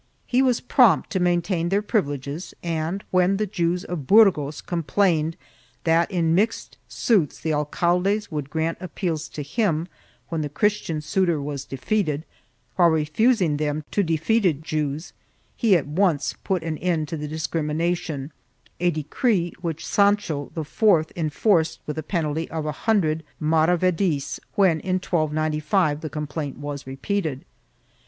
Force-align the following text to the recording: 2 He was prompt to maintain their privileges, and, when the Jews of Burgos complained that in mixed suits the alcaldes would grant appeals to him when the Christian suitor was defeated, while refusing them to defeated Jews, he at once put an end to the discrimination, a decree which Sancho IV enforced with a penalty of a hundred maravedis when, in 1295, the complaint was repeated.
2 0.31 0.37
He 0.37 0.41
was 0.41 0.61
prompt 0.61 1.11
to 1.11 1.19
maintain 1.19 1.69
their 1.69 1.83
privileges, 1.83 2.55
and, 2.63 3.03
when 3.11 3.37
the 3.37 3.45
Jews 3.45 3.83
of 3.83 4.07
Burgos 4.07 4.59
complained 4.59 5.37
that 5.83 6.09
in 6.09 6.33
mixed 6.33 6.79
suits 6.87 7.39
the 7.39 7.51
alcaldes 7.53 8.31
would 8.31 8.49
grant 8.49 8.79
appeals 8.81 9.29
to 9.29 9.43
him 9.43 9.87
when 10.29 10.41
the 10.41 10.49
Christian 10.49 11.01
suitor 11.01 11.39
was 11.39 11.65
defeated, 11.65 12.25
while 12.77 12.89
refusing 12.89 13.57
them 13.57 13.83
to 13.91 14.01
defeated 14.01 14.63
Jews, 14.63 15.13
he 15.55 15.77
at 15.77 15.85
once 15.85 16.33
put 16.43 16.63
an 16.63 16.79
end 16.79 17.07
to 17.09 17.15
the 17.15 17.27
discrimination, 17.27 18.31
a 18.79 18.89
decree 18.89 19.53
which 19.61 19.85
Sancho 19.85 20.51
IV 20.57 21.11
enforced 21.15 21.79
with 21.85 21.95
a 21.99 22.01
penalty 22.01 22.49
of 22.49 22.65
a 22.65 22.71
hundred 22.71 23.21
maravedis 23.39 24.39
when, 24.55 24.79
in 24.79 24.95
1295, 24.95 26.01
the 26.01 26.09
complaint 26.09 26.57
was 26.57 26.87
repeated. 26.87 27.45